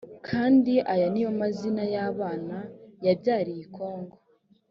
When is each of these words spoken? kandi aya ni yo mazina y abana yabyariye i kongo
kandi 0.27 0.73
aya 0.93 1.07
ni 1.11 1.19
yo 1.23 1.29
mazina 1.39 1.83
y 1.93 1.97
abana 2.09 2.57
yabyariye 3.05 3.61
i 3.65 3.69
kongo 3.75 4.15